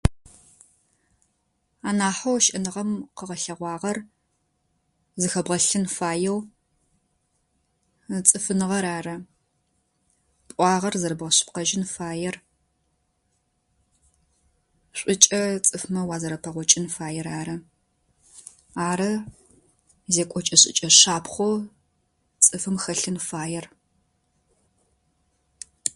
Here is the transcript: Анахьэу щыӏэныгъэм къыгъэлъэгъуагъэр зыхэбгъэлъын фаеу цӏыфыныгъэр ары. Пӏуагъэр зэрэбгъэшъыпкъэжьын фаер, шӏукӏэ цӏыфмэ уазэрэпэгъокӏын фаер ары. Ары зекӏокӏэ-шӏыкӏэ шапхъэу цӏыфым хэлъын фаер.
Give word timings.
Анахьэу 1.89 2.37
щыӏэныгъэм 2.43 2.91
къыгъэлъэгъуагъэр 3.17 3.97
зыхэбгъэлъын 5.21 5.85
фаеу 5.95 6.37
цӏыфыныгъэр 8.27 8.85
ары. 8.97 9.15
Пӏуагъэр 10.47 10.95
зэрэбгъэшъыпкъэжьын 11.01 11.85
фаер, 11.93 12.35
шӏукӏэ 14.97 15.39
цӏыфмэ 15.65 16.01
уазэрэпэгъокӏын 16.07 16.85
фаер 16.95 17.27
ары. 17.39 17.55
Ары 18.89 19.11
зекӏокӏэ-шӏыкӏэ 20.13 20.89
шапхъэу 20.99 21.55
цӏыфым 22.45 22.75
хэлъын 22.83 23.17
фаер. 23.27 23.65